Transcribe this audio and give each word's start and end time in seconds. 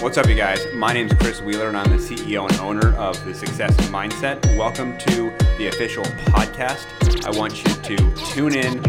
What's 0.00 0.16
up, 0.16 0.28
you 0.28 0.36
guys? 0.36 0.64
My 0.74 0.92
name 0.92 1.08
is 1.08 1.12
Chris 1.14 1.42
Wheeler, 1.42 1.66
and 1.66 1.76
I'm 1.76 1.90
the 1.90 1.96
CEO 1.96 2.48
and 2.48 2.60
owner 2.60 2.96
of 2.96 3.22
the 3.24 3.34
Success 3.34 3.76
Mindset. 3.88 4.56
Welcome 4.56 4.96
to 4.98 5.32
the 5.58 5.66
official 5.66 6.04
podcast. 6.04 6.86
I 7.26 7.36
want 7.36 7.64
you 7.64 7.96
to 7.96 8.14
tune 8.32 8.54
in, 8.54 8.80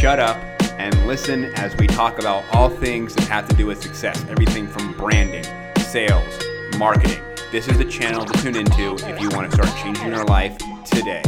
shut 0.00 0.18
up, 0.18 0.36
and 0.72 1.06
listen 1.06 1.54
as 1.54 1.76
we 1.76 1.86
talk 1.86 2.18
about 2.18 2.42
all 2.52 2.68
things 2.68 3.14
that 3.14 3.28
have 3.28 3.48
to 3.48 3.54
do 3.54 3.66
with 3.66 3.80
success 3.80 4.24
everything 4.28 4.66
from 4.66 4.92
branding, 4.94 5.44
sales, 5.84 6.42
marketing. 6.78 7.22
This 7.52 7.68
is 7.68 7.78
the 7.78 7.84
channel 7.84 8.24
to 8.24 8.42
tune 8.42 8.56
into 8.56 8.96
if 9.08 9.20
you 9.20 9.28
want 9.28 9.48
to 9.48 9.56
start 9.56 9.72
changing 9.84 10.08
your 10.08 10.24
life 10.24 10.58
today. 10.84 11.22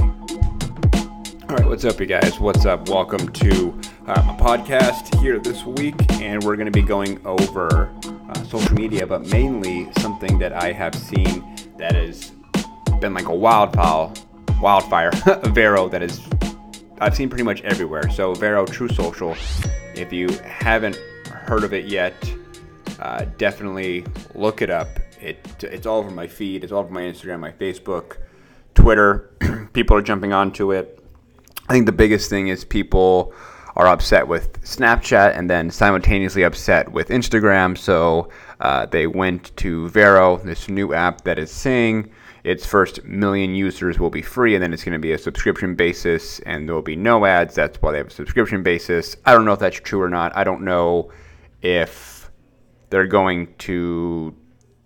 All 1.49 1.55
right, 1.55 1.65
what's 1.65 1.85
up, 1.85 2.01
you 2.01 2.07
guys? 2.07 2.41
What's 2.41 2.67
up? 2.67 2.89
Welcome 2.89 3.29
to 3.29 3.81
uh, 4.09 4.21
my 4.23 4.37
podcast 4.37 5.17
here 5.21 5.39
this 5.39 5.65
week, 5.65 5.95
and 6.21 6.43
we're 6.43 6.57
going 6.57 6.67
to 6.67 6.73
be 6.73 6.83
going 6.83 7.25
over 7.25 7.96
uh, 8.29 8.45
social 8.45 8.75
media, 8.75 9.07
but 9.07 9.27
mainly 9.27 9.89
something 9.99 10.39
that 10.39 10.53
I 10.53 10.73
have 10.73 10.95
seen 10.95 11.57
that 11.79 11.95
has 11.95 12.33
been 13.01 13.15
like 13.15 13.29
a 13.29 13.35
wildfire, 13.35 14.13
wildfire, 14.61 15.11
Vero 15.45 15.89
that 15.89 16.03
is 16.03 16.21
I've 16.99 17.15
seen 17.15 17.29
pretty 17.29 17.45
much 17.45 17.61
everywhere. 17.63 18.09
So 18.11 18.33
Vero 18.35 18.65
True 18.65 18.89
Social, 18.89 19.37
if 19.95 20.13
you 20.13 20.29
haven't 20.45 20.97
heard 21.27 21.63
of 21.63 21.75
it 21.75 21.87
yet, 21.87 22.15
uh, 22.99 23.27
definitely 23.37 24.07
look 24.35 24.63
it 24.63 24.71
up. 24.71 24.89
It 25.21 25.39
it's 25.63 25.87
all 25.87 25.99
over 25.99 26.11
my 26.11 26.27
feed. 26.27 26.65
It's 26.65 26.73
all 26.73 26.81
over 26.81 26.93
my 26.93 27.03
Instagram, 27.03 27.41
my 27.41 27.53
Facebook, 27.53 28.17
Twitter. 28.75 29.31
people 29.75 29.97
are 29.97 30.03
jumping 30.03 30.33
onto 30.33 30.73
it. 30.73 30.99
I 31.69 31.73
think 31.73 31.87
the 31.87 31.93
biggest 31.93 32.31
thing 32.31 32.49
is 32.49 32.65
people 32.65 33.35
are 33.77 33.87
upset 33.87 34.27
with 34.27 34.61
Snapchat 34.63 35.37
and 35.37 35.51
then 35.51 35.71
simultaneously 35.71 36.43
upset 36.43 36.91
with 36.91 37.09
Instagram. 37.09 37.77
So 37.77 38.31
uh, 38.61 38.87
they 38.87 39.07
went 39.07 39.55
to 39.59 39.89
Vero, 39.91 40.39
this 40.39 40.69
new 40.69 40.95
app 40.95 41.23
that 41.25 41.39
is 41.39 41.51
saying 41.51 42.11
its 42.43 42.65
first 42.65 43.05
million 43.05 43.55
users 43.55 43.99
will 43.99 44.09
be 44.09 44.23
free, 44.23 44.55
and 44.55 44.63
then 44.63 44.73
it's 44.73 44.85
going 44.85 44.93
to 44.93 45.01
be 45.01 45.13
a 45.13 45.19
subscription 45.19 45.75
basis, 45.75 46.39
and 46.41 46.69
there 46.69 46.75
will 46.77 46.83
be 46.83 46.95
no 46.95 47.27
ads. 47.27 47.57
That's 47.57 47.83
why 47.83 47.91
they 47.91 47.99
have 47.99 48.07
a 48.07 48.11
subscription 48.11 48.63
basis. 48.63 49.17
I 49.27 49.33
don't 49.33 49.45
know 49.45 49.53
if 49.53 49.59
that's 49.59 49.81
true 49.81 50.01
or 50.01 50.09
not. 50.09 50.35
I 50.37 50.45
don't 50.45 50.63
know 50.63 51.11
if 51.61 52.31
they're 52.91 53.07
going 53.09 53.53
to 53.59 54.35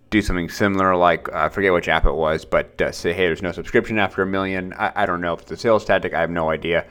do 0.08 0.22
something 0.22 0.48
similar, 0.48 0.96
like 0.96 1.32
I 1.32 1.48
forget 1.50 1.72
which 1.72 1.88
app 1.88 2.06
it 2.06 2.14
was, 2.14 2.44
but 2.44 2.80
uh, 2.80 2.90
say, 2.92 3.12
hey, 3.12 3.26
there's 3.26 3.42
no 3.42 3.52
subscription 3.52 3.98
after 3.98 4.22
a 4.22 4.26
million. 4.26 4.72
I, 4.72 4.92
I, 4.96 5.06
don't 5.06 5.20
know 5.20 5.34
if 5.34 5.42
it's 5.42 5.52
a 5.52 5.56
sales 5.56 5.84
tactic. 5.84 6.14
I 6.14 6.20
have 6.20 6.30
no 6.30 6.50
idea. 6.50 6.86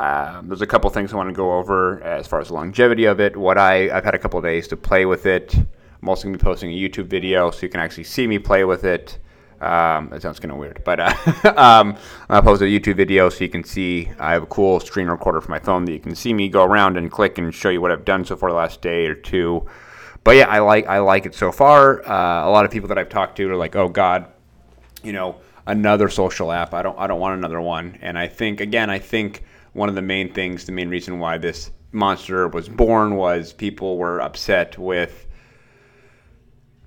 Um, 0.00 0.48
there's 0.48 0.62
a 0.62 0.66
couple 0.66 0.88
things 0.88 1.12
I 1.12 1.16
want 1.16 1.28
to 1.28 1.34
go 1.34 1.58
over 1.58 2.02
as 2.02 2.26
far 2.26 2.40
as 2.40 2.48
the 2.48 2.54
longevity 2.54 3.04
of 3.04 3.20
it. 3.20 3.36
What 3.36 3.58
I 3.58 3.94
I've 3.94 4.04
had 4.04 4.14
a 4.14 4.18
couple 4.18 4.40
days 4.40 4.66
to 4.68 4.76
play 4.76 5.04
with 5.04 5.26
it. 5.26 5.54
I'm 5.54 6.08
also 6.08 6.22
going 6.22 6.32
to 6.32 6.38
be 6.38 6.42
posting 6.42 6.72
a 6.72 6.74
YouTube 6.74 7.06
video 7.06 7.50
so 7.50 7.60
you 7.60 7.68
can 7.68 7.80
actually 7.80 8.04
see 8.04 8.26
me 8.26 8.38
play 8.38 8.64
with 8.64 8.84
it. 8.84 9.18
Um, 9.60 10.08
that 10.08 10.22
sounds 10.22 10.40
kind 10.40 10.52
of 10.52 10.56
weird, 10.56 10.82
but 10.84 11.00
uh, 11.00 11.52
um, 11.54 11.98
I'll 12.30 12.40
post 12.40 12.62
a 12.62 12.64
YouTube 12.64 12.96
video 12.96 13.28
so 13.28 13.44
you 13.44 13.50
can 13.50 13.62
see. 13.62 14.10
I 14.18 14.32
have 14.32 14.44
a 14.44 14.46
cool 14.46 14.80
screen 14.80 15.06
recorder 15.08 15.42
for 15.42 15.50
my 15.50 15.58
phone 15.58 15.84
that 15.84 15.92
you 15.92 16.00
can 16.00 16.14
see 16.14 16.32
me 16.32 16.48
go 16.48 16.64
around 16.64 16.96
and 16.96 17.10
click 17.10 17.36
and 17.36 17.54
show 17.54 17.68
you 17.68 17.82
what 17.82 17.92
I've 17.92 18.06
done 18.06 18.24
so 18.24 18.36
far 18.36 18.48
the 18.48 18.56
last 18.56 18.80
day 18.80 19.04
or 19.04 19.14
two. 19.14 19.66
But 20.24 20.36
yeah, 20.36 20.48
I 20.48 20.60
like 20.60 20.86
I 20.86 21.00
like 21.00 21.26
it 21.26 21.34
so 21.34 21.52
far. 21.52 22.00
Uh, 22.08 22.48
a 22.48 22.50
lot 22.50 22.64
of 22.64 22.70
people 22.70 22.88
that 22.88 22.96
I've 22.96 23.10
talked 23.10 23.36
to 23.36 23.50
are 23.50 23.56
like, 23.56 23.76
"Oh 23.76 23.90
God, 23.90 24.28
you 25.02 25.12
know, 25.12 25.36
another 25.66 26.08
social 26.08 26.50
app. 26.52 26.72
I 26.72 26.80
don't 26.80 26.98
I 26.98 27.06
don't 27.06 27.20
want 27.20 27.36
another 27.36 27.60
one." 27.60 27.98
And 28.00 28.18
I 28.18 28.28
think 28.28 28.62
again, 28.62 28.88
I 28.88 28.98
think 28.98 29.42
one 29.72 29.88
of 29.88 29.94
the 29.94 30.02
main 30.02 30.32
things, 30.32 30.64
the 30.66 30.72
main 30.72 30.88
reason 30.88 31.18
why 31.18 31.38
this 31.38 31.70
monster 31.92 32.48
was 32.48 32.68
born 32.68 33.16
was 33.16 33.52
people 33.52 33.98
were 33.98 34.20
upset 34.20 34.78
with 34.78 35.26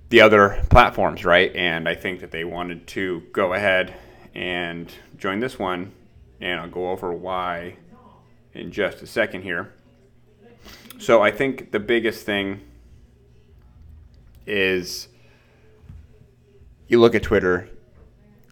the 0.09 0.21
other 0.21 0.63
platforms, 0.69 1.25
right? 1.25 1.55
And 1.55 1.89
I 1.89 1.95
think 1.95 2.19
that 2.21 2.31
they 2.31 2.43
wanted 2.43 2.87
to 2.87 3.23
go 3.31 3.53
ahead 3.53 3.93
and 4.35 4.91
join 5.17 5.39
this 5.39 5.57
one, 5.57 5.91
and 6.39 6.59
I'll 6.59 6.69
go 6.69 6.89
over 6.89 7.11
why 7.11 7.77
in 8.53 8.71
just 8.71 9.01
a 9.01 9.07
second 9.07 9.41
here. 9.41 9.73
So 10.99 11.21
I 11.21 11.31
think 11.31 11.71
the 11.71 11.79
biggest 11.79 12.25
thing 12.25 12.61
is 14.45 15.07
you 16.87 16.99
look 16.99 17.15
at 17.15 17.23
Twitter, 17.23 17.69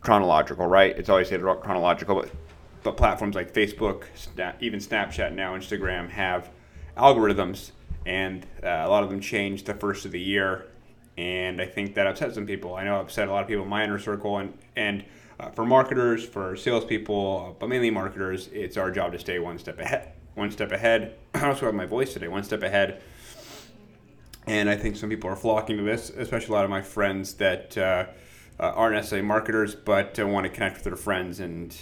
chronological, 0.02 0.66
right? 0.66 0.98
It's 0.98 1.10
always 1.10 1.30
said 1.30 1.42
chronological, 1.42 2.16
but, 2.16 2.32
but 2.84 2.98
platforms 2.98 3.36
like 3.36 3.54
Facebook, 3.54 4.04
even 4.60 4.80
Snapchat 4.80 5.34
now, 5.34 5.56
Instagram 5.56 6.10
have 6.10 6.50
algorithms, 6.98 7.72
and 8.06 8.46
uh, 8.64 8.68
a 8.68 8.90
lot 8.90 9.04
of 9.04 9.10
them 9.10 9.20
change 9.20 9.64
the 9.64 9.74
first 9.74 10.06
of 10.06 10.12
the 10.12 10.20
year 10.20 10.68
and 11.18 11.62
I 11.62 11.66
think 11.66 11.96
that 11.96 12.08
upset 12.08 12.34
some 12.34 12.46
people. 12.46 12.76
I 12.76 12.84
know 12.84 13.00
upset 13.00 13.28
a 13.28 13.32
lot 13.32 13.44
of 13.44 13.48
people 13.48 13.64
in 13.64 13.70
my 13.70 13.84
inner 13.84 14.00
circle, 14.00 14.38
and 14.38 14.58
and 14.76 15.04
uh, 15.40 15.50
for 15.52 15.66
marketers, 15.66 16.26
for 16.26 16.56
salespeople, 16.56 17.58
but 17.60 17.68
mainly 17.68 17.90
marketers, 17.90 18.48
it's 18.52 18.78
our 18.78 18.92
job 18.92 19.12
to 19.14 19.20
stay 19.20 19.40
one 19.40 19.60
step 19.60 19.80
ahead. 19.80 20.14
One 20.36 20.52
step 20.52 20.72
ahead. 20.72 21.16
I 21.34 21.48
also 21.48 21.66
have 21.66 21.76
my 21.76 21.86
voice 21.86 22.14
today. 22.14 22.28
One 22.28 22.44
step 22.44 22.64
ahead. 22.64 23.02
And 24.48 24.70
I 24.70 24.76
think 24.76 24.96
some 24.96 25.10
people 25.10 25.30
are 25.30 25.36
flocking 25.36 25.78
to 25.78 25.84
this, 25.84 26.10
especially 26.10 26.54
a 26.54 26.58
lot 26.58 26.64
of 26.64 26.72
my 26.72 26.82
friends 26.82 27.36
that 27.36 27.78
uh, 27.78 28.06
uh 28.60 28.64
aren't 28.64 28.96
necessarily 28.96 29.28
marketers, 29.28 29.76
but 29.76 30.20
uh, 30.20 30.28
want 30.28 30.46
to 30.46 30.50
connect 30.50 30.76
with 30.76 30.84
their 30.86 30.96
friends 30.96 31.40
and 31.40 31.76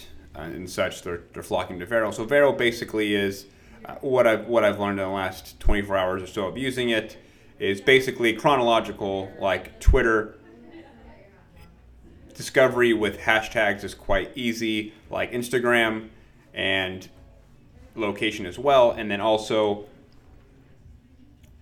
and 0.43 0.69
such. 0.69 1.01
They're, 1.01 1.21
they're 1.33 1.43
flocking 1.43 1.79
to 1.79 1.85
Vero. 1.85 2.11
So 2.11 2.25
Vero 2.25 2.51
basically 2.51 3.15
is 3.15 3.45
uh, 3.85 3.95
what 4.01 4.27
I've 4.27 4.47
what 4.47 4.63
I've 4.63 4.79
learned 4.79 4.99
in 4.99 5.05
the 5.05 5.11
last 5.11 5.59
24 5.59 5.97
hours 5.97 6.23
or 6.23 6.27
so 6.27 6.47
of 6.47 6.57
using 6.57 6.89
it 6.89 7.17
is 7.59 7.81
basically 7.81 8.33
chronological, 8.33 9.31
like 9.39 9.79
Twitter. 9.79 10.35
Discovery 12.33 12.93
with 12.93 13.19
hashtags 13.19 13.83
is 13.83 13.93
quite 13.93 14.31
easy, 14.35 14.93
like 15.09 15.33
Instagram, 15.33 16.07
and 16.53 17.09
location 17.95 18.45
as 18.45 18.57
well. 18.57 18.91
And 18.91 19.11
then 19.11 19.19
also 19.19 19.85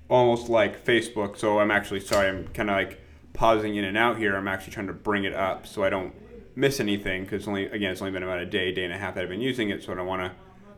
almost 0.10 0.50
like 0.50 0.86
Facebook. 0.86 1.38
So 1.38 1.60
I'm 1.60 1.72
actually 1.72 2.00
sorry, 2.00 2.30
I'm 2.30 2.48
kind 2.50 2.70
of 2.70 2.76
like 2.76 3.02
pausing 3.34 3.76
in 3.76 3.86
and 3.86 3.98
out 3.98 4.18
here. 4.18 4.36
I'm 4.36 4.48
actually 4.48 4.74
trying 4.74 4.88
to 4.88 4.94
bring 4.94 5.24
it 5.24 5.34
up 5.34 5.66
so 5.66 5.84
I 5.84 5.90
don't 5.90 6.14
miss 6.58 6.80
anything 6.80 7.22
because 7.24 7.48
only 7.48 7.68
again 7.68 7.92
it's 7.92 8.02
only 8.02 8.12
been 8.12 8.24
about 8.24 8.40
a 8.40 8.46
day, 8.46 8.72
day 8.72 8.84
and 8.84 8.94
a 8.94 8.98
half 8.98 9.16
that 9.16 9.24
I've 9.24 9.30
been 9.30 9.42
using 9.42 9.70
it, 9.70 9.84
so 9.84 9.94
I 9.94 9.96
don't 9.96 10.08
want 10.08 10.24
to 10.24 10.32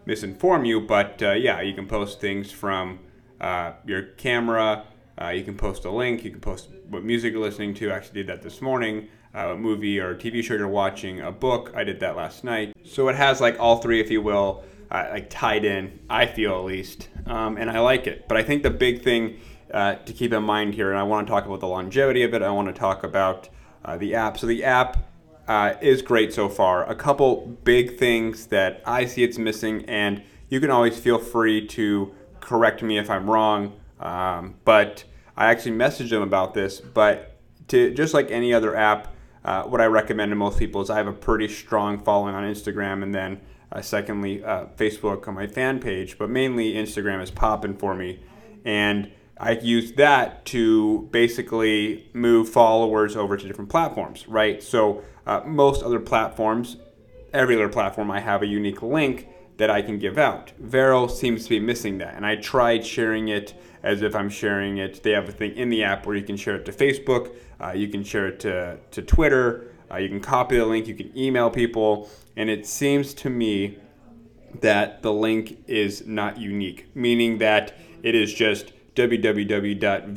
misinform 0.05 0.67
you. 0.67 0.81
But 0.81 1.23
uh, 1.23 1.31
yeah, 1.31 1.61
you 1.61 1.73
can 1.73 1.87
post 1.87 2.19
things 2.19 2.51
from 2.51 2.99
uh, 3.39 3.71
your 3.85 4.03
camera, 4.03 4.85
uh, 5.21 5.29
you 5.29 5.43
can 5.43 5.55
post 5.55 5.85
a 5.85 5.91
link. 5.91 6.23
You 6.23 6.31
can 6.31 6.39
post 6.39 6.69
what 6.89 7.03
music 7.03 7.33
you're 7.33 7.41
listening 7.41 7.73
to. 7.75 7.91
I 7.91 7.95
actually 7.95 8.23
did 8.23 8.27
that 8.27 8.41
this 8.41 8.61
morning. 8.61 9.09
Uh, 9.35 9.53
a 9.53 9.57
movie 9.57 9.99
or 9.99 10.15
TV 10.15 10.43
show 10.43 10.55
you're 10.55 10.67
watching, 10.67 11.21
a 11.21 11.31
book. 11.31 11.71
I 11.75 11.83
did 11.83 11.99
that 11.99 12.15
last 12.15 12.43
night. 12.43 12.75
So 12.83 13.09
it 13.09 13.15
has 13.15 13.39
like 13.39 13.59
all 13.59 13.77
three, 13.77 13.99
if 13.99 14.09
you 14.09 14.21
will, 14.21 14.63
uh, 14.89 15.07
like 15.11 15.29
tied 15.29 15.65
in. 15.65 15.99
I 16.09 16.25
feel 16.25 16.55
at 16.55 16.63
least, 16.63 17.09
um, 17.27 17.57
and 17.57 17.69
I 17.69 17.79
like 17.79 18.07
it. 18.07 18.27
But 18.27 18.37
I 18.37 18.43
think 18.43 18.63
the 18.63 18.71
big 18.71 19.03
thing 19.03 19.39
uh, 19.71 19.95
to 19.95 20.13
keep 20.13 20.33
in 20.33 20.43
mind 20.43 20.73
here, 20.73 20.89
and 20.89 20.97
I 20.97 21.03
want 21.03 21.27
to 21.27 21.31
talk 21.31 21.45
about 21.45 21.59
the 21.59 21.67
longevity 21.67 22.23
of 22.23 22.33
it. 22.33 22.41
I 22.41 22.49
want 22.49 22.69
to 22.69 22.73
talk 22.73 23.03
about 23.03 23.49
the 23.97 24.15
app. 24.15 24.37
So 24.37 24.47
the 24.47 24.63
app. 24.63 25.08
Uh, 25.49 25.75
is 25.81 26.03
great 26.03 26.31
so 26.31 26.47
far. 26.47 26.87
A 26.87 26.93
couple 26.93 27.57
big 27.63 27.97
things 27.97 28.45
that 28.47 28.83
I 28.85 29.05
see 29.05 29.23
it's 29.23 29.39
missing, 29.39 29.83
and 29.85 30.21
you 30.47 30.59
can 30.59 30.69
always 30.69 30.99
feel 30.99 31.17
free 31.17 31.65
to 31.69 32.13
correct 32.39 32.83
me 32.83 32.99
if 32.99 33.09
I'm 33.09 33.27
wrong. 33.27 33.73
Um, 33.99 34.59
but 34.63 35.05
I 35.35 35.47
actually 35.47 35.71
messaged 35.71 36.11
them 36.11 36.21
about 36.21 36.53
this, 36.53 36.79
but 36.79 37.35
to 37.69 37.91
just 37.95 38.13
like 38.13 38.29
any 38.29 38.53
other 38.53 38.75
app, 38.75 39.15
uh, 39.43 39.63
what 39.63 39.81
I 39.81 39.85
recommend 39.85 40.29
to 40.29 40.35
most 40.35 40.59
people 40.59 40.81
is 40.81 40.91
I 40.91 40.97
have 40.97 41.07
a 41.07 41.13
pretty 41.13 41.47
strong 41.47 41.97
following 41.97 42.35
on 42.35 42.43
Instagram, 42.43 43.01
and 43.01 43.15
then 43.15 43.41
uh, 43.71 43.81
secondly, 43.81 44.43
uh, 44.43 44.65
Facebook 44.77 45.27
on 45.27 45.33
my 45.33 45.47
fan 45.47 45.79
page, 45.79 46.19
but 46.19 46.29
mainly 46.29 46.75
Instagram 46.75 47.23
is 47.23 47.31
popping 47.31 47.75
for 47.75 47.95
me, 47.95 48.19
and 48.65 49.11
I 49.39 49.51
use 49.51 49.93
that 49.93 50.45
to 50.47 51.07
basically 51.11 52.09
move 52.13 52.49
followers 52.49 53.15
over 53.15 53.37
to 53.37 53.47
different 53.47 53.69
platforms, 53.69 54.27
right? 54.27 54.61
So 54.61 55.03
uh, 55.25 55.41
most 55.45 55.81
other 55.81 55.99
platforms, 55.99 56.75
every 57.31 57.55
other 57.55 57.69
platform, 57.69 58.11
I 58.11 58.19
have 58.19 58.41
a 58.41 58.47
unique 58.47 58.81
link 58.81 59.29
that 59.55 59.69
I 59.69 59.81
can 59.81 59.97
give 59.97 60.17
out. 60.17 60.51
Vero 60.59 61.07
seems 61.07 61.45
to 61.45 61.49
be 61.49 61.59
missing 61.59 61.99
that, 61.99 62.15
and 62.15 62.25
I 62.25 62.35
tried 62.35 62.85
sharing 62.85 63.29
it 63.29 63.53
as 63.81 64.01
if 64.01 64.13
I'm 64.13 64.29
sharing 64.29 64.77
it. 64.77 65.03
They 65.03 65.11
have 65.11 65.29
a 65.29 65.31
thing 65.31 65.55
in 65.55 65.69
the 65.69 65.83
app 65.83 66.05
where 66.05 66.17
you 66.17 66.23
can 66.23 66.35
share 66.35 66.55
it 66.55 66.65
to 66.65 66.73
Facebook, 66.73 67.33
uh, 67.61 67.71
you 67.71 67.87
can 67.87 68.03
share 68.03 68.27
it 68.27 68.41
to, 68.41 68.77
to 68.91 69.01
Twitter, 69.01 69.73
uh, 69.89 69.97
you 69.97 70.09
can 70.09 70.19
copy 70.19 70.57
the 70.57 70.65
link, 70.65 70.87
you 70.87 70.95
can 70.95 71.17
email 71.17 71.49
people, 71.49 72.09
and 72.35 72.49
it 72.49 72.65
seems 72.65 73.13
to 73.13 73.29
me 73.29 73.77
that 74.59 75.01
the 75.01 75.13
link 75.13 75.63
is 75.67 76.05
not 76.05 76.37
unique, 76.37 76.93
meaning 76.93 77.37
that 77.37 77.77
it 78.03 78.15
is 78.15 78.33
just 78.33 78.73
www.vero.co 78.99 80.11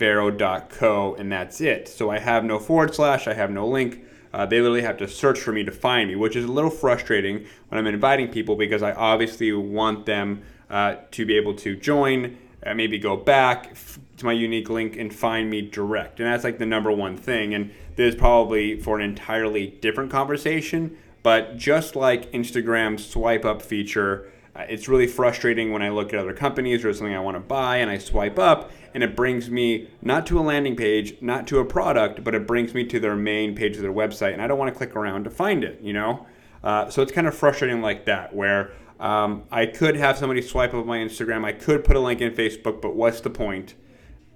and 1.15 1.33
that's 1.33 1.61
it. 1.61 1.89
So 1.89 2.11
I 2.11 2.19
have 2.19 2.45
no 2.45 2.59
forward 2.59 2.95
slash, 2.95 3.27
I 3.29 3.35
have 3.35 3.51
no 3.51 3.67
link. 3.67 4.05
Uh, 4.33 4.47
they 4.47 4.61
literally 4.61 4.83
have 4.83 4.97
to 4.99 5.07
search 5.07 5.39
for 5.39 5.53
me 5.53 5.63
to 5.65 5.73
find 5.73 6.09
me, 6.09 6.17
which 6.17 6.37
is 6.37 6.45
a 6.47 6.53
little 6.53 6.71
frustrating 6.71 7.47
when 7.69 7.79
I'm 7.79 7.87
inviting 7.87 8.29
people 8.29 8.57
because 8.57 8.83
I 8.83 8.93
obviously 8.93 9.53
want 9.53 10.07
them 10.07 10.43
uh, 10.71 10.97
to 11.11 11.27
be 11.27 11.37
able 11.37 11.55
to 11.57 11.77
join 11.77 12.39
uh, 12.65 12.75
maybe 12.75 12.99
go 12.99 13.17
back 13.17 13.69
f- 13.73 13.99
to 14.17 14.25
my 14.25 14.33
unique 14.33 14.71
link 14.71 14.97
and 14.97 15.13
find 15.13 15.51
me 15.51 15.63
direct. 15.63 16.21
And 16.21 16.29
that's 16.29 16.45
like 16.45 16.59
the 16.59 16.67
number 16.67 16.93
one 16.93 17.17
thing. 17.17 17.55
And 17.55 17.73
this 17.97 18.15
is 18.15 18.19
probably 18.21 18.81
for 18.81 18.99
an 18.99 19.03
entirely 19.03 19.67
different 19.67 20.11
conversation. 20.11 20.97
But 21.23 21.57
just 21.57 21.97
like 21.97 22.31
Instagram's 22.33 23.07
swipe 23.07 23.45
up 23.45 23.63
feature, 23.63 24.31
uh, 24.55 24.65
it's 24.69 24.89
really 24.89 25.07
frustrating 25.07 25.73
when 25.73 25.83
I 25.83 25.89
look 25.89 26.13
at 26.13 26.19
other 26.19 26.35
companies 26.35 26.85
or 26.85 26.93
something 26.93 27.15
I 27.15 27.21
want 27.21 27.37
to 27.37 27.41
buy 27.41 27.79
and 27.79 27.91
I 27.91 27.99
swipe 27.99 28.39
up 28.39 28.71
and 28.95 29.03
it 29.03 29.17
brings 29.17 29.51
me 29.51 29.89
not 30.03 30.27
to 30.27 30.39
a 30.39 30.43
landing 30.43 30.77
page, 30.77 31.15
not 31.21 31.47
to 31.49 31.59
a 31.59 31.65
product, 31.65 32.23
but 32.23 32.35
it 32.35 32.47
brings 32.47 32.75
me 32.75 32.85
to 32.85 33.01
their 33.01 33.17
main 33.17 33.55
page 33.55 33.77
of 33.77 33.83
their 33.83 33.93
website. 33.93 34.35
And 34.35 34.43
I 34.43 34.47
don't 34.47 34.59
want 34.59 34.73
to 34.73 34.77
click 34.77 34.95
around 34.95 35.25
to 35.25 35.31
find 35.31 35.65
it, 35.65 35.81
you 35.81 35.93
know? 35.93 36.27
Uh, 36.63 36.91
so 36.91 37.03
it's 37.03 37.13
kind 37.13 37.27
of 37.27 37.35
frustrating 37.35 37.81
like 37.81 38.05
that, 38.05 38.35
where 38.35 38.73
um, 39.01 39.45
I 39.51 39.67
could 39.67 39.97
have 39.97 40.17
somebody 40.19 40.43
swipe 40.43 40.75
up 40.75 40.87
my 40.87 40.99
Instagram, 40.99 41.45
I 41.45 41.53
could 41.53 41.85
put 41.85 41.97
a 41.97 42.01
link 42.01 42.21
in 42.21 42.33
Facebook, 42.33 42.81
but 42.81 42.95
what's 42.95 43.21
the 43.21 43.31
point, 43.31 43.75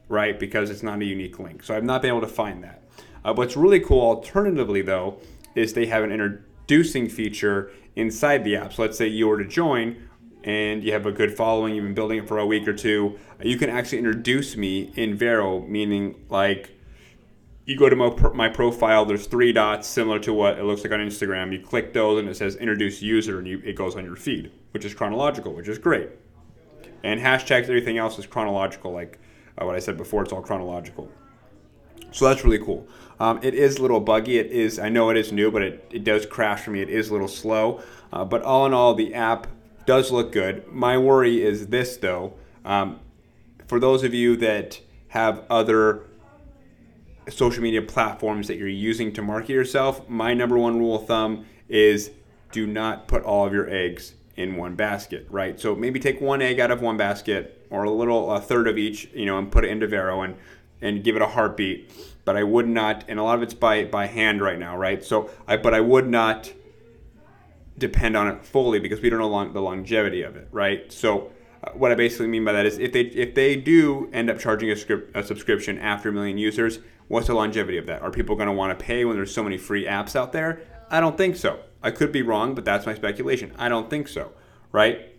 right? 0.08 0.38
Because 0.38 0.70
it's 0.70 0.82
not 0.82 1.00
a 1.00 1.04
unique 1.04 1.38
link. 1.38 1.62
So 1.62 1.76
I've 1.76 1.84
not 1.84 2.02
been 2.02 2.08
able 2.08 2.22
to 2.22 2.26
find 2.26 2.64
that. 2.64 2.82
Uh, 3.24 3.34
what's 3.34 3.56
really 3.56 3.80
cool, 3.80 4.00
alternatively, 4.00 4.82
though, 4.82 5.20
is 5.54 5.74
they 5.74 5.86
have 5.86 6.02
an 6.02 6.10
introducing 6.66 7.08
feature 7.08 7.70
inside 7.94 8.42
the 8.42 8.56
app. 8.56 8.72
So 8.72 8.82
let's 8.82 8.98
say 8.98 9.06
you 9.06 9.28
were 9.28 9.38
to 9.38 9.48
join 9.48 10.08
and 10.42 10.82
you 10.82 10.92
have 10.92 11.06
a 11.06 11.12
good 11.12 11.36
following, 11.36 11.74
you've 11.74 11.84
been 11.84 11.94
building 11.94 12.18
it 12.18 12.28
for 12.28 12.38
a 12.38 12.46
week 12.46 12.66
or 12.66 12.72
two, 12.72 13.18
you 13.40 13.56
can 13.56 13.70
actually 13.70 13.98
introduce 13.98 14.56
me 14.56 14.92
in 14.96 15.16
Vero, 15.16 15.60
meaning 15.60 16.24
like 16.28 16.70
you 17.66 17.76
go 17.76 17.88
to 17.88 17.96
my, 17.96 18.10
my 18.34 18.48
profile, 18.48 19.04
there's 19.04 19.26
three 19.26 19.52
dots 19.52 19.88
similar 19.88 20.18
to 20.20 20.32
what 20.32 20.58
it 20.58 20.64
looks 20.64 20.82
like 20.82 20.92
on 20.92 21.00
Instagram. 21.00 21.52
You 21.52 21.60
click 21.60 21.92
those 21.92 22.18
and 22.18 22.28
it 22.28 22.36
says 22.36 22.56
introduce 22.56 23.00
user 23.00 23.38
and 23.38 23.46
you, 23.46 23.60
it 23.64 23.74
goes 23.74 23.94
on 23.96 24.04
your 24.04 24.16
feed, 24.16 24.50
which 24.72 24.84
is 24.84 24.92
chronological, 24.92 25.52
which 25.52 25.68
is 25.68 25.78
great. 25.78 26.10
And 27.04 27.20
hashtags, 27.20 27.64
everything 27.64 27.98
else 27.98 28.18
is 28.18 28.26
chronological, 28.26 28.92
like 28.92 29.20
uh, 29.60 29.64
what 29.64 29.76
I 29.76 29.78
said 29.78 29.96
before, 29.96 30.22
it's 30.24 30.32
all 30.32 30.42
chronological. 30.42 31.10
So 32.16 32.24
that's 32.24 32.44
really 32.44 32.58
cool. 32.58 32.88
Um, 33.20 33.40
it 33.42 33.52
is 33.52 33.76
a 33.76 33.82
little 33.82 34.00
buggy. 34.00 34.38
It 34.38 34.50
is, 34.50 34.78
I 34.78 34.88
know 34.88 35.10
it 35.10 35.18
is 35.18 35.32
new, 35.32 35.50
but 35.50 35.60
it, 35.60 35.86
it 35.90 36.02
does 36.02 36.24
crash 36.24 36.62
for 36.62 36.70
me. 36.70 36.80
It 36.80 36.88
is 36.88 37.10
a 37.10 37.12
little 37.12 37.28
slow. 37.28 37.82
Uh, 38.10 38.24
but 38.24 38.40
all 38.40 38.64
in 38.64 38.72
all, 38.72 38.94
the 38.94 39.12
app 39.12 39.46
does 39.84 40.10
look 40.10 40.32
good. 40.32 40.66
My 40.72 40.96
worry 40.96 41.44
is 41.44 41.66
this, 41.66 41.98
though. 41.98 42.32
Um, 42.64 43.00
for 43.66 43.78
those 43.78 44.02
of 44.02 44.14
you 44.14 44.34
that 44.38 44.80
have 45.08 45.44
other 45.50 46.04
social 47.28 47.62
media 47.62 47.82
platforms 47.82 48.48
that 48.48 48.56
you're 48.56 48.66
using 48.66 49.12
to 49.12 49.20
market 49.20 49.50
yourself, 49.50 50.08
my 50.08 50.32
number 50.32 50.56
one 50.56 50.78
rule 50.78 50.96
of 50.96 51.06
thumb 51.06 51.44
is 51.68 52.12
do 52.50 52.66
not 52.66 53.08
put 53.08 53.24
all 53.24 53.46
of 53.46 53.52
your 53.52 53.68
eggs 53.68 54.14
in 54.36 54.56
one 54.56 54.74
basket, 54.74 55.26
right? 55.28 55.60
So 55.60 55.74
maybe 55.74 56.00
take 56.00 56.22
one 56.22 56.40
egg 56.40 56.60
out 56.60 56.70
of 56.70 56.80
one 56.80 56.96
basket 56.96 57.66
or 57.68 57.84
a 57.84 57.90
little 57.90 58.32
a 58.32 58.40
third 58.40 58.68
of 58.68 58.78
each, 58.78 59.10
you 59.12 59.26
know, 59.26 59.36
and 59.36 59.52
put 59.52 59.64
it 59.64 59.68
into 59.68 59.86
Vero 59.86 60.22
and 60.22 60.36
and 60.80 61.02
give 61.02 61.16
it 61.16 61.22
a 61.22 61.26
heartbeat. 61.26 61.92
But 62.24 62.36
I 62.36 62.42
would 62.42 62.68
not, 62.68 63.04
and 63.08 63.18
a 63.18 63.22
lot 63.22 63.36
of 63.36 63.42
it's 63.42 63.54
by 63.54 63.84
by 63.84 64.06
hand 64.06 64.40
right 64.40 64.58
now, 64.58 64.76
right? 64.76 65.04
So 65.04 65.30
I 65.46 65.56
but 65.56 65.74
I 65.74 65.80
would 65.80 66.08
not 66.08 66.52
depend 67.78 68.16
on 68.16 68.28
it 68.28 68.44
fully 68.44 68.78
because 68.78 69.00
we 69.00 69.10
don't 69.10 69.18
know 69.18 69.28
long, 69.28 69.52
the 69.52 69.60
longevity 69.60 70.22
of 70.22 70.36
it, 70.36 70.48
right? 70.50 70.90
So 70.92 71.30
uh, 71.62 71.70
what 71.72 71.92
I 71.92 71.94
basically 71.94 72.26
mean 72.28 72.44
by 72.44 72.52
that 72.52 72.66
is 72.66 72.78
if 72.78 72.92
they 72.92 73.02
if 73.02 73.34
they 73.34 73.56
do 73.56 74.08
end 74.12 74.30
up 74.30 74.38
charging 74.38 74.70
a, 74.70 74.76
script, 74.76 75.16
a 75.16 75.22
subscription 75.22 75.78
after 75.78 76.08
a 76.08 76.12
million 76.12 76.38
users, 76.38 76.80
what's 77.08 77.26
the 77.26 77.34
longevity 77.34 77.78
of 77.78 77.86
that? 77.86 78.02
Are 78.02 78.10
people 78.10 78.36
going 78.36 78.48
to 78.48 78.52
want 78.52 78.76
to 78.76 78.84
pay 78.84 79.04
when 79.04 79.16
there's 79.16 79.32
so 79.32 79.42
many 79.42 79.58
free 79.58 79.84
apps 79.84 80.16
out 80.16 80.32
there? 80.32 80.62
I 80.90 81.00
don't 81.00 81.16
think 81.18 81.36
so. 81.36 81.60
I 81.82 81.90
could 81.90 82.12
be 82.12 82.22
wrong, 82.22 82.54
but 82.54 82.64
that's 82.64 82.86
my 82.86 82.94
speculation. 82.94 83.52
I 83.58 83.68
don't 83.68 83.90
think 83.90 84.08
so, 84.08 84.32
right? 84.72 85.15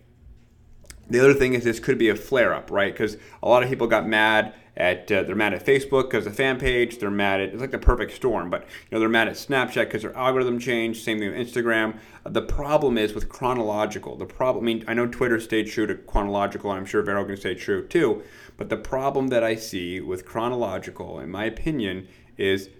The 1.10 1.20
other 1.20 1.34
thing 1.34 1.54
is 1.54 1.64
this 1.64 1.80
could 1.80 1.98
be 1.98 2.08
a 2.08 2.14
flare 2.14 2.52
up, 2.52 2.70
right? 2.70 2.92
Because 2.92 3.16
a 3.42 3.48
lot 3.48 3.62
of 3.62 3.68
people 3.68 3.86
got 3.86 4.06
mad 4.06 4.54
at 4.78 5.10
uh, 5.10 5.24
they're 5.24 5.34
mad 5.34 5.52
at 5.52 5.66
Facebook 5.66 6.04
because 6.04 6.24
the 6.24 6.30
fan 6.30 6.58
page. 6.58 6.98
They're 6.98 7.10
mad 7.10 7.40
at 7.40 7.48
it's 7.48 7.60
like 7.60 7.72
the 7.72 7.78
perfect 7.78 8.12
storm, 8.12 8.48
but 8.48 8.62
you 8.62 8.92
know 8.92 9.00
they're 9.00 9.08
mad 9.08 9.26
at 9.26 9.34
Snapchat 9.34 9.86
because 9.86 10.02
their 10.02 10.16
algorithm 10.16 10.58
changed. 10.58 11.02
Same 11.02 11.18
thing 11.18 11.30
with 11.30 11.48
Instagram. 11.48 11.98
The 12.24 12.42
problem 12.42 12.96
is 12.96 13.12
with 13.12 13.28
chronological. 13.28 14.16
The 14.16 14.26
problem. 14.26 14.64
I 14.64 14.66
mean, 14.66 14.84
I 14.86 14.94
know 14.94 15.06
Twitter 15.06 15.40
stayed 15.40 15.64
true 15.64 15.86
to 15.86 15.96
chronological, 15.96 16.70
and 16.70 16.78
I'm 16.78 16.86
sure 16.86 17.02
Vero 17.02 17.24
can 17.24 17.36
stay 17.36 17.54
true 17.54 17.86
too. 17.86 18.22
But 18.56 18.68
the 18.68 18.76
problem 18.76 19.28
that 19.28 19.42
I 19.42 19.56
see 19.56 20.00
with 20.00 20.24
chronological, 20.24 21.18
in 21.18 21.30
my 21.30 21.44
opinion, 21.44 22.06
is 22.36 22.70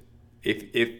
if 0.45 0.65
if 0.73 0.91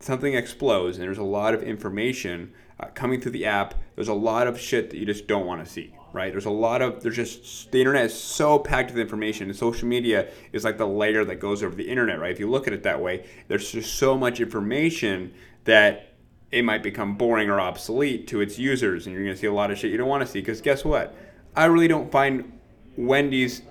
something 0.00 0.34
explodes 0.34 0.96
and 0.96 1.06
there's 1.06 1.18
a 1.18 1.22
lot 1.22 1.52
of 1.52 1.62
information 1.62 2.52
uh, 2.80 2.86
coming 2.94 3.20
through 3.20 3.32
the 3.32 3.44
app, 3.44 3.74
there's 3.94 4.08
a 4.08 4.14
lot 4.14 4.46
of 4.46 4.58
shit 4.58 4.88
that 4.90 4.96
you 4.96 5.04
just 5.04 5.26
don't 5.26 5.46
want 5.46 5.62
to 5.64 5.70
see 5.70 5.94
right? 6.12 6.32
There's 6.32 6.46
a 6.46 6.50
lot 6.50 6.82
of 6.82 7.02
there's 7.02 7.16
just 7.16 7.70
the 7.72 7.78
internet 7.78 8.06
is 8.06 8.14
so 8.14 8.58
packed 8.58 8.90
with 8.90 8.98
information, 8.98 9.48
and 9.48 9.56
social 9.56 9.88
media 9.88 10.28
is 10.52 10.64
like 10.64 10.78
the 10.78 10.86
layer 10.86 11.24
that 11.24 11.36
goes 11.36 11.62
over 11.62 11.74
the 11.74 11.88
internet, 11.88 12.18
right? 12.18 12.30
If 12.30 12.40
you 12.40 12.50
look 12.50 12.66
at 12.66 12.72
it 12.72 12.82
that 12.84 13.00
way, 13.00 13.26
there's 13.48 13.70
just 13.70 13.94
so 13.94 14.16
much 14.16 14.40
information 14.40 15.32
that 15.64 16.14
it 16.50 16.62
might 16.62 16.82
become 16.82 17.16
boring 17.16 17.50
or 17.50 17.60
obsolete 17.60 18.26
to 18.28 18.40
its 18.40 18.58
users, 18.58 19.06
and 19.06 19.14
you're 19.14 19.24
gonna 19.24 19.36
see 19.36 19.46
a 19.46 19.52
lot 19.52 19.70
of 19.70 19.78
shit 19.78 19.90
you 19.90 19.98
don't 19.98 20.08
want 20.08 20.22
to 20.22 20.26
see. 20.26 20.40
Because 20.40 20.60
guess 20.60 20.84
what? 20.84 21.14
I 21.54 21.66
really 21.66 21.88
don't 21.88 22.10
find 22.10 22.58
Wendy's 22.96 23.62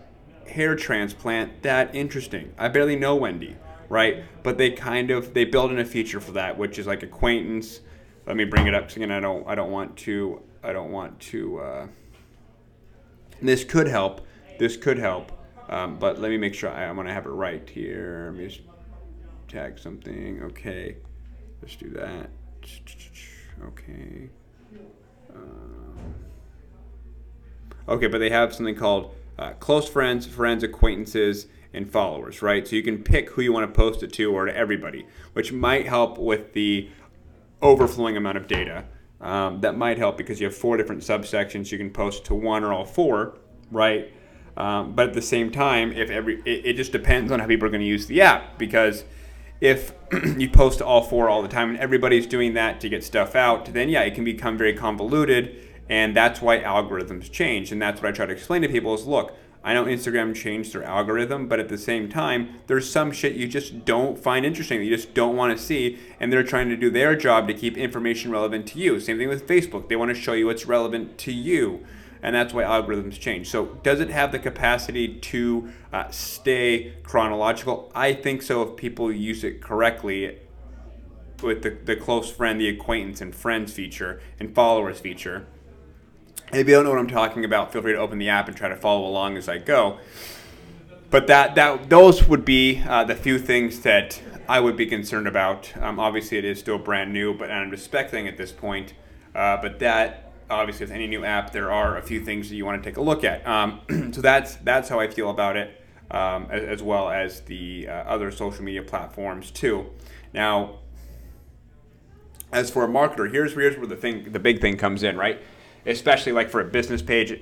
hair 0.47 0.75
transplant 0.75 1.63
that 1.63 1.95
interesting. 1.95 2.53
I 2.57 2.67
barely 2.67 2.95
know 2.95 3.15
Wendy, 3.15 3.55
right? 3.89 4.23
But 4.43 4.57
they 4.57 4.71
kind 4.71 5.11
of 5.11 5.33
they 5.33 5.45
build 5.45 5.71
in 5.71 5.79
a 5.79 5.85
feature 5.85 6.19
for 6.19 6.33
that, 6.33 6.57
which 6.57 6.77
is 6.77 6.87
like 6.87 7.03
acquaintance. 7.03 7.79
Let 8.27 8.35
me 8.35 8.45
bring 8.45 8.67
it 8.67 8.73
up 8.73 8.91
again, 8.95 9.11
I 9.11 9.19
don't 9.19 9.47
I 9.47 9.55
don't 9.55 9.71
want 9.71 9.97
to 9.97 10.41
I 10.63 10.73
don't 10.73 10.91
want 10.91 11.19
to. 11.19 11.59
Uh, 11.59 11.87
this 13.41 13.63
could 13.63 13.87
help. 13.87 14.25
This 14.59 14.77
could 14.77 14.97
help. 14.97 15.31
Um, 15.69 15.97
but 15.97 16.19
let 16.19 16.29
me 16.29 16.37
make 16.37 16.53
sure 16.53 16.69
I, 16.69 16.83
am 16.83 16.95
going 16.95 17.07
to 17.07 17.13
have 17.13 17.25
it 17.25 17.29
right 17.29 17.67
here. 17.67 18.31
Let 18.31 18.39
me 18.39 18.47
just 18.47 18.61
tag 19.47 19.79
something. 19.79 20.43
Okay. 20.43 20.97
Let's 21.61 21.75
do 21.75 21.89
that. 21.91 22.29
Okay. 23.63 24.29
Um, 25.33 26.15
okay, 27.87 28.07
but 28.07 28.19
they 28.19 28.29
have 28.29 28.53
something 28.53 28.75
called 28.75 29.15
uh, 29.37 29.51
close 29.53 29.89
friends, 29.89 30.27
friends, 30.27 30.63
acquaintances, 30.63 31.47
and 31.73 31.91
followers, 31.91 32.41
right? 32.41 32.67
So 32.67 32.75
you 32.75 32.83
can 32.83 33.03
pick 33.03 33.31
who 33.31 33.41
you 33.41 33.51
want 33.51 33.71
to 33.71 33.75
post 33.75 34.03
it 34.03 34.13
to 34.13 34.31
or 34.31 34.45
to 34.45 34.55
everybody, 34.55 35.05
which 35.33 35.51
might 35.51 35.87
help 35.87 36.17
with 36.17 36.53
the 36.53 36.89
overflowing 37.61 38.15
amount 38.15 38.37
of 38.37 38.47
data. 38.47 38.85
Um, 39.21 39.61
that 39.61 39.77
might 39.77 39.97
help 39.97 40.17
because 40.17 40.39
you 40.39 40.47
have 40.47 40.55
four 40.55 40.77
different 40.77 41.01
subsections. 41.01 41.71
You 41.71 41.77
can 41.77 41.89
post 41.89 42.25
to 42.25 42.35
one 42.35 42.63
or 42.63 42.73
all 42.73 42.85
four, 42.85 43.37
right? 43.71 44.11
Um, 44.57 44.93
but 44.93 45.09
at 45.09 45.13
the 45.13 45.21
same 45.21 45.51
time, 45.51 45.91
if 45.91 46.09
every 46.09 46.41
it, 46.45 46.65
it 46.65 46.73
just 46.75 46.91
depends 46.91 47.31
on 47.31 47.39
how 47.39 47.47
people 47.47 47.67
are 47.67 47.71
going 47.71 47.81
to 47.81 47.87
use 47.87 48.05
the 48.07 48.21
app 48.21 48.57
because 48.57 49.03
if 49.61 49.93
you 50.37 50.49
post 50.49 50.79
to 50.79 50.85
all 50.85 51.01
four 51.01 51.29
all 51.29 51.41
the 51.41 51.47
time 51.47 51.69
and 51.69 51.77
everybody's 51.79 52.27
doing 52.27 52.53
that 52.53 52.79
to 52.81 52.89
get 52.89 53.03
stuff 53.03 53.35
out, 53.35 53.65
then 53.73 53.89
yeah, 53.89 54.01
it 54.01 54.15
can 54.15 54.23
become 54.23 54.57
very 54.57 54.73
convoluted, 54.73 55.55
and 55.89 56.15
that's 56.15 56.41
why 56.41 56.59
algorithms 56.59 57.31
change. 57.31 57.71
And 57.71 57.81
that's 57.81 58.01
what 58.01 58.09
I 58.09 58.11
try 58.11 58.25
to 58.25 58.33
explain 58.33 58.61
to 58.61 58.69
people 58.69 58.93
is 58.93 59.05
look, 59.05 59.35
I 59.65 59.73
know 59.73 59.85
Instagram 59.85 60.35
changed 60.35 60.73
their 60.73 60.83
algorithm, 60.83 61.47
but 61.47 61.59
at 61.59 61.69
the 61.69 61.77
same 61.77 62.07
time, 62.07 62.59
there's 62.67 62.87
some 62.87 63.11
shit 63.11 63.33
you 63.33 63.47
just 63.47 63.83
don't 63.83 64.15
find 64.15 64.45
interesting, 64.45 64.83
you 64.83 64.95
just 64.95 65.15
don't 65.15 65.35
want 65.35 65.57
to 65.57 65.61
see, 65.61 65.97
and 66.19 66.31
they're 66.31 66.43
trying 66.43 66.69
to 66.69 66.77
do 66.77 66.91
their 66.91 67.15
job 67.15 67.47
to 67.47 67.53
keep 67.55 67.75
information 67.75 68.29
relevant 68.29 68.67
to 68.67 68.79
you. 68.79 68.99
Same 68.99 69.17
thing 69.17 69.27
with 69.27 69.47
Facebook. 69.47 69.89
They 69.89 69.95
want 69.95 70.09
to 70.09 70.21
show 70.21 70.33
you 70.33 70.45
what's 70.45 70.67
relevant 70.67 71.17
to 71.17 71.33
you, 71.33 71.83
and 72.21 72.35
that's 72.35 72.53
why 72.53 72.61
algorithms 72.61 73.19
change. 73.19 73.49
So, 73.49 73.79
does 73.81 73.99
it 73.99 74.11
have 74.11 74.31
the 74.31 74.37
capacity 74.37 75.15
to 75.15 75.71
uh, 75.91 76.11
stay 76.11 76.93
chronological? 77.01 77.91
I 77.95 78.13
think 78.13 78.43
so 78.43 78.61
if 78.61 78.75
people 78.75 79.11
use 79.11 79.43
it 79.43 79.63
correctly 79.63 80.37
with 81.41 81.63
the, 81.63 81.71
the 81.71 81.95
close 81.95 82.29
friend, 82.31 82.61
the 82.61 82.69
acquaintance, 82.69 83.19
and 83.19 83.33
friends 83.33 83.73
feature, 83.73 84.21
and 84.39 84.53
followers 84.53 84.99
feature. 84.99 85.47
If 86.53 86.67
you 86.67 86.75
don't 86.75 86.83
know 86.83 86.91
what 86.91 86.99
I'm 86.99 87.07
talking 87.07 87.43
about, 87.43 87.73
feel 87.73 87.81
free 87.81 87.93
to 87.93 87.99
open 87.99 88.19
the 88.19 88.29
app 88.29 88.47
and 88.47 88.55
try 88.55 88.69
to 88.69 88.75
follow 88.75 89.07
along 89.07 89.37
as 89.37 89.49
I 89.49 89.57
go. 89.57 89.97
But 91.09 91.27
that 91.27 91.55
that 91.55 91.89
those 91.89 92.27
would 92.27 92.45
be 92.45 92.81
uh, 92.87 93.03
the 93.03 93.15
few 93.15 93.39
things 93.39 93.81
that 93.81 94.21
I 94.47 94.59
would 94.59 94.77
be 94.77 94.85
concerned 94.85 95.27
about. 95.27 95.75
Um, 95.77 95.99
obviously, 95.99 96.37
it 96.37 96.45
is 96.45 96.59
still 96.59 96.77
brand 96.77 97.13
new, 97.13 97.33
but 97.33 97.49
I'm 97.49 97.69
respecting 97.69 98.27
at 98.27 98.37
this 98.37 98.51
point. 98.51 98.93
Uh, 99.33 99.57
but 99.61 99.79
that 99.79 100.33
obviously, 100.49 100.85
with 100.85 100.93
any 100.93 101.07
new 101.07 101.25
app, 101.25 101.51
there 101.51 101.71
are 101.71 101.97
a 101.97 102.01
few 102.01 102.23
things 102.23 102.49
that 102.49 102.55
you 102.55 102.65
want 102.65 102.81
to 102.81 102.89
take 102.89 102.97
a 102.97 103.01
look 103.01 103.23
at. 103.23 103.45
Um, 103.47 103.81
so 104.13 104.21
that's 104.21 104.55
that's 104.57 104.89
how 104.89 104.99
I 104.99 105.07
feel 105.07 105.29
about 105.29 105.57
it, 105.57 105.81
um, 106.11 106.47
as, 106.51 106.63
as, 106.63 106.83
well 106.83 107.09
as 107.09 107.41
the 107.41 107.87
uh, 107.87 107.91
other 107.91 108.31
social 108.31 108.63
media 108.63 108.83
platforms 108.83 109.51
too. 109.51 109.87
Now, 110.33 110.79
as 112.51 112.69
for 112.69 112.83
a 112.83 112.87
marketer, 112.87 113.29
here's 113.31 113.53
here's 113.53 113.77
where 113.77 113.87
the 113.87 113.95
thing 113.95 114.31
the 114.31 114.39
big 114.39 114.61
thing 114.61 114.77
comes 114.77 115.03
in, 115.03 115.17
right? 115.17 115.41
Especially 115.85 116.31
like 116.31 116.49
for 116.49 116.61
a 116.61 116.65
business 116.65 117.01
page, 117.01 117.41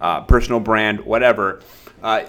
uh, 0.00 0.22
personal 0.22 0.60
brand, 0.60 1.00
whatever. 1.00 1.60
Uh, 2.02 2.24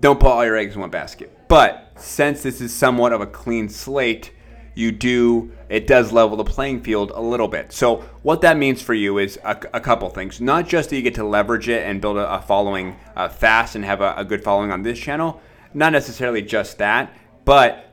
don't 0.00 0.18
put 0.18 0.28
all 0.28 0.44
your 0.44 0.56
eggs 0.56 0.74
in 0.74 0.80
one 0.80 0.90
basket. 0.90 1.36
But 1.48 1.92
since 1.96 2.42
this 2.42 2.60
is 2.60 2.72
somewhat 2.74 3.12
of 3.12 3.20
a 3.20 3.26
clean 3.26 3.68
slate, 3.68 4.32
you 4.74 4.92
do 4.92 5.52
it 5.68 5.86
does 5.86 6.10
level 6.10 6.36
the 6.36 6.44
playing 6.44 6.82
field 6.82 7.12
a 7.14 7.20
little 7.20 7.48
bit. 7.48 7.72
So 7.72 7.98
what 8.22 8.40
that 8.40 8.56
means 8.56 8.80
for 8.82 8.94
you 8.94 9.18
is 9.18 9.38
a, 9.44 9.60
a 9.74 9.80
couple 9.80 10.08
things. 10.10 10.40
Not 10.40 10.66
just 10.66 10.90
that 10.90 10.96
you 10.96 11.02
get 11.02 11.14
to 11.16 11.24
leverage 11.24 11.68
it 11.68 11.86
and 11.86 12.00
build 12.00 12.16
a, 12.16 12.34
a 12.34 12.42
following 12.42 12.96
uh, 13.14 13.28
fast 13.28 13.74
and 13.74 13.84
have 13.84 14.00
a, 14.00 14.14
a 14.16 14.24
good 14.24 14.42
following 14.42 14.72
on 14.72 14.82
this 14.82 14.98
channel. 14.98 15.40
Not 15.74 15.92
necessarily 15.92 16.42
just 16.42 16.78
that, 16.78 17.14
but 17.44 17.89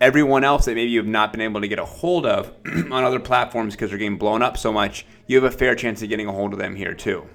everyone 0.00 0.44
else 0.44 0.64
that 0.64 0.74
maybe 0.74 0.90
you've 0.90 1.06
not 1.06 1.32
been 1.32 1.42
able 1.42 1.60
to 1.60 1.68
get 1.68 1.78
a 1.78 1.84
hold 1.84 2.26
of 2.26 2.52
on 2.66 3.04
other 3.04 3.20
platforms 3.20 3.74
because 3.74 3.90
they're 3.90 3.98
getting 3.98 4.18
blown 4.18 4.42
up 4.42 4.56
so 4.56 4.72
much, 4.72 5.04
you 5.26 5.40
have 5.40 5.52
a 5.52 5.56
fair 5.56 5.74
chance 5.74 6.02
of 6.02 6.08
getting 6.08 6.26
a 6.26 6.32
hold 6.32 6.52
of 6.52 6.58
them 6.58 6.74
here 6.74 6.94
too. 6.94 7.28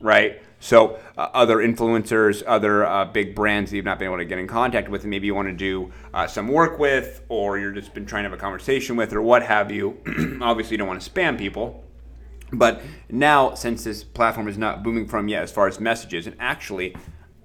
Right? 0.00 0.42
So, 0.60 0.98
uh, 1.16 1.28
other 1.34 1.58
influencers, 1.58 2.42
other 2.44 2.84
uh, 2.84 3.04
big 3.04 3.34
brands 3.34 3.70
that 3.70 3.76
you've 3.76 3.84
not 3.84 3.98
been 3.98 4.06
able 4.06 4.18
to 4.18 4.24
get 4.24 4.38
in 4.38 4.48
contact 4.48 4.88
with, 4.88 5.04
maybe 5.04 5.26
you 5.26 5.34
want 5.34 5.48
to 5.48 5.54
do 5.54 5.92
uh, 6.12 6.26
some 6.26 6.48
work 6.48 6.80
with, 6.80 7.22
or 7.28 7.58
you're 7.58 7.70
just 7.70 7.94
been 7.94 8.06
trying 8.06 8.24
to 8.24 8.30
have 8.30 8.38
a 8.38 8.40
conversation 8.40 8.96
with, 8.96 9.12
or 9.12 9.22
what 9.22 9.44
have 9.44 9.70
you. 9.70 9.98
Obviously, 10.42 10.74
you 10.74 10.78
don't 10.78 10.88
want 10.88 11.00
to 11.00 11.08
spam 11.08 11.38
people. 11.38 11.84
But 12.52 12.82
now, 13.08 13.54
since 13.54 13.84
this 13.84 14.02
platform 14.02 14.48
is 14.48 14.58
not 14.58 14.82
booming 14.82 15.06
from 15.06 15.28
yet 15.28 15.44
as 15.44 15.52
far 15.52 15.68
as 15.68 15.78
messages, 15.78 16.26
and 16.26 16.34
actually, 16.40 16.96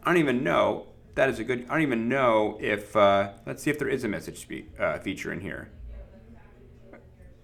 I 0.01 0.05
don't 0.05 0.17
even 0.17 0.43
know 0.43 0.87
that 1.15 1.29
is 1.29 1.39
a 1.39 1.43
good. 1.43 1.65
I 1.69 1.73
don't 1.73 1.81
even 1.83 2.09
know 2.09 2.57
if. 2.61 2.95
Uh, 2.95 3.31
let's 3.45 3.63
see 3.63 3.69
if 3.69 3.79
there 3.79 3.89
is 3.89 4.03
a 4.03 4.07
message 4.07 4.47
uh, 4.79 4.99
feature 4.99 5.31
in 5.31 5.41
here. 5.41 5.69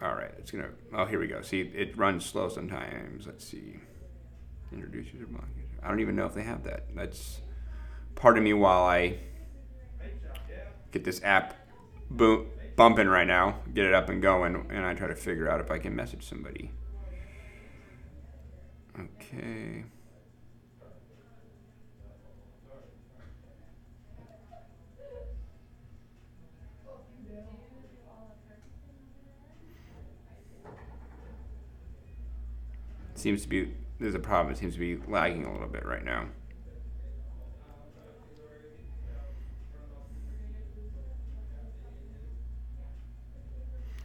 All 0.02 0.16
right, 0.16 0.32
it's 0.38 0.52
gonna. 0.52 0.70
Oh, 0.94 1.06
here 1.06 1.20
we 1.20 1.28
go. 1.28 1.42
See, 1.42 1.62
it 1.62 1.98
runs 1.98 2.26
slow 2.26 2.50
sometimes. 2.50 3.26
Let's 3.26 3.46
see. 3.46 3.80
Introduce 4.72 5.14
user 5.14 5.26
block. 5.28 5.48
I 5.84 5.88
don't 5.88 6.00
even 6.00 6.16
know 6.16 6.26
if 6.26 6.34
they 6.34 6.44
have 6.44 6.64
that. 6.64 6.86
That's 6.96 7.42
part 8.16 8.38
of 8.38 8.44
me 8.44 8.54
while 8.54 8.84
I 8.84 9.18
get 10.92 11.04
this 11.04 11.22
app 11.24 11.56
boom, 12.10 12.48
bumping 12.76 13.08
right 13.08 13.28
now, 13.28 13.60
get 13.74 13.86
it 13.86 13.94
up 13.94 14.10
and 14.10 14.22
going, 14.22 14.56
and 14.70 14.86
I 14.86 14.94
try 14.94 15.08
to 15.08 15.16
figure 15.16 15.50
out 15.50 15.60
if 15.60 15.72
I 15.72 15.80
can 15.80 15.96
message 15.96 16.28
somebody. 16.28 16.72
Okay. 19.00 19.86
Seems 33.20 33.42
to 33.42 33.50
be 33.50 33.74
there's 34.00 34.16
a 34.16 34.20
problem. 34.20 34.54
It 34.54 34.58
seems 34.58 34.76
to 34.76 34.80
be 34.80 34.98
lagging 35.12 35.44
a 35.44 35.52
little 35.52 35.68
bit 35.68 35.86
right 35.86 36.06
now. 36.06 36.28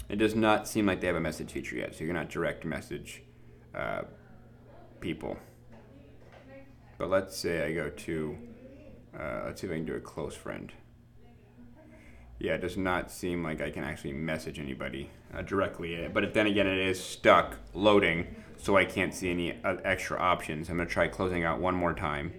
It 0.08 0.16
does 0.16 0.34
not 0.34 0.66
seem 0.66 0.86
like 0.86 1.00
they 1.00 1.06
have 1.06 1.14
a 1.14 1.20
message 1.20 1.52
feature 1.52 1.76
yet, 1.76 1.94
so 1.94 2.00
you 2.00 2.08
cannot 2.08 2.28
direct 2.28 2.64
message 2.64 3.22
uh, 3.72 4.02
people. 4.98 5.38
But 6.98 7.08
let's 7.08 7.36
say 7.36 7.64
I 7.64 7.72
go 7.72 7.90
to, 7.90 8.38
uh, 9.16 9.42
let's 9.46 9.60
see 9.60 9.68
if 9.68 9.72
I 9.72 9.76
can 9.76 9.86
do 9.86 9.94
a 9.94 10.00
close 10.00 10.34
friend. 10.34 10.72
Yeah, 12.44 12.56
it 12.56 12.60
does 12.60 12.76
not 12.76 13.10
seem 13.10 13.42
like 13.42 13.62
I 13.62 13.70
can 13.70 13.84
actually 13.84 14.12
message 14.12 14.58
anybody 14.58 15.10
uh, 15.34 15.40
directly. 15.40 16.06
But 16.12 16.34
then 16.34 16.46
again, 16.46 16.66
it 16.66 16.78
is 16.78 17.02
stuck 17.02 17.56
loading 17.72 18.36
so 18.58 18.76
I 18.76 18.84
can't 18.84 19.14
see 19.14 19.30
any 19.30 19.58
uh, 19.64 19.76
extra 19.82 20.18
options. 20.18 20.68
I'm 20.68 20.76
going 20.76 20.86
to 20.86 20.92
try 20.92 21.08
closing 21.08 21.42
out 21.42 21.58
one 21.58 21.74
more 21.74 21.94
time. 21.94 22.34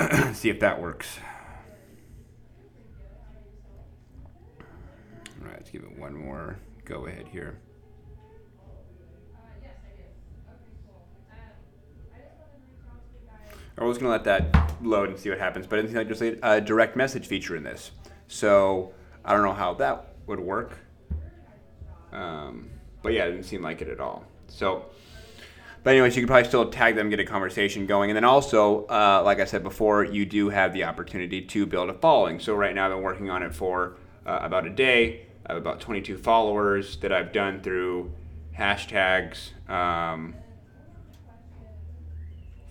see 0.32 0.50
if 0.50 0.58
that 0.58 0.82
works. 0.82 1.20
All 5.40 5.46
right, 5.46 5.54
let's 5.58 5.70
give 5.70 5.84
it 5.84 5.96
one 5.96 6.14
more 6.14 6.58
go 6.84 7.06
ahead 7.06 7.28
here. 7.28 7.60
I 13.78 13.84
was 13.84 13.98
going 13.98 14.06
to 14.06 14.10
let 14.10 14.24
that 14.24 14.74
load 14.82 15.08
and 15.08 15.18
see 15.18 15.30
what 15.30 15.38
happens, 15.38 15.66
but 15.66 15.78
it's 15.78 15.94
like 15.94 16.06
there's 16.06 16.38
a 16.42 16.60
direct 16.60 16.96
message 16.96 17.26
feature 17.26 17.56
in 17.56 17.62
this. 17.62 17.92
So 18.28 18.92
I 19.24 19.32
don't 19.32 19.44
know 19.44 19.52
how 19.52 19.74
that 19.74 20.14
would 20.26 20.40
work. 20.40 20.78
Um, 22.12 22.70
but 23.02 23.12
yeah, 23.12 23.24
it 23.24 23.32
didn't 23.32 23.46
seem 23.46 23.62
like 23.62 23.80
it 23.80 23.88
at 23.88 24.00
all. 24.00 24.24
So, 24.48 24.86
but 25.82 25.90
anyways, 25.90 26.16
you 26.16 26.22
can 26.22 26.28
probably 26.28 26.48
still 26.48 26.68
tag 26.70 26.96
them, 26.96 27.08
get 27.08 27.20
a 27.20 27.24
conversation 27.24 27.86
going, 27.86 28.10
and 28.10 28.16
then 28.16 28.24
also, 28.24 28.84
uh, 28.86 29.22
like 29.24 29.40
I 29.40 29.44
said 29.44 29.62
before, 29.62 30.04
you 30.04 30.26
do 30.26 30.50
have 30.50 30.72
the 30.72 30.84
opportunity 30.84 31.40
to 31.42 31.66
build 31.66 31.88
a 31.88 31.94
following. 31.94 32.38
So 32.38 32.54
right 32.54 32.74
now, 32.74 32.86
I've 32.86 32.92
been 32.92 33.02
working 33.02 33.30
on 33.30 33.42
it 33.42 33.54
for 33.54 33.96
uh, 34.26 34.40
about 34.42 34.66
a 34.66 34.70
day. 34.70 35.26
I 35.46 35.52
have 35.52 35.62
about 35.62 35.80
22 35.80 36.18
followers 36.18 36.96
that 36.98 37.12
I've 37.12 37.32
done 37.32 37.62
through 37.62 38.12
hashtags, 38.56 39.50
um, 39.70 40.34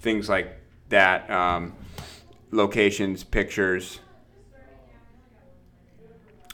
things 0.01 0.29
like 0.29 0.58
that, 0.89 1.29
um, 1.29 1.73
locations, 2.51 3.23
pictures 3.23 3.99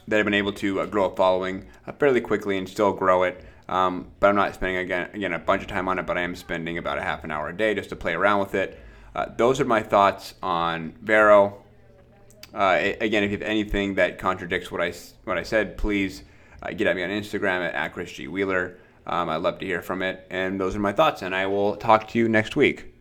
that 0.08 0.20
I've 0.20 0.26
been 0.26 0.34
able 0.34 0.54
to 0.54 0.82
uh, 0.82 0.86
grow 0.86 1.06
a 1.06 1.16
following 1.16 1.68
uh, 1.88 1.92
fairly 1.94 2.22
quickly 2.22 2.58
and 2.58 2.68
still 2.70 2.94
grow 2.94 3.24
it. 3.24 3.44
Um, 3.68 4.12
but 4.20 4.28
I'm 4.28 4.36
not 4.36 4.54
spending 4.54 4.78
again 4.78 5.10
again 5.14 5.34
a 5.34 5.40
bunch 5.40 5.64
of 5.64 5.68
time 5.68 5.88
on 5.88 5.98
it. 5.98 6.06
But 6.06 6.18
I 6.18 6.22
am 6.22 6.36
spending 6.36 6.78
about 6.78 7.00
a 7.00 7.02
half 7.02 7.24
an 7.24 7.32
hour 7.32 7.50
a 7.50 7.58
day 7.58 7.74
just 7.74 7.90
to 7.90 7.96
play 7.96 8.14
around 8.14 8.40
with 8.40 8.54
it. 8.54 8.80
Uh, 9.16 9.28
those 9.36 9.60
are 9.60 9.66
my 9.66 9.82
thoughts 9.82 10.36
on 10.44 10.94
Vero. 11.02 11.64
Uh, 12.54 12.94
again, 13.02 13.24
if 13.24 13.32
you 13.32 13.38
have 13.38 13.48
anything 13.48 13.96
that 13.96 14.20
contradicts 14.20 14.72
what 14.72 14.82
I 14.82 14.94
what 15.24 15.38
I 15.38 15.44
said, 15.44 15.78
please 15.78 16.24
uh, 16.62 16.72
get 16.72 16.88
at 16.88 16.96
me 16.96 17.04
on 17.04 17.10
Instagram 17.10 17.68
at, 17.68 17.74
at 17.74 17.94
Chris 17.94 18.12
G 18.12 18.28
Wheeler. 18.28 18.78
Um, 19.08 19.30
I'd 19.30 19.38
love 19.38 19.60
to 19.60 19.66
hear 19.66 19.82
from 19.82 20.02
it. 20.02 20.26
And 20.30 20.60
those 20.60 20.76
are 20.76 20.80
my 20.80 20.92
thoughts. 20.92 21.22
And 21.22 21.36
I 21.36 21.48
will 21.48 21.76
talk 21.76 22.08
to 22.10 22.20
you 22.20 22.28
next 22.30 22.56
week. 22.56 22.95